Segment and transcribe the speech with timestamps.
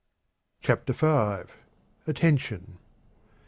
[0.61, 1.51] CHAPTER V.
[2.07, 2.79] Attention.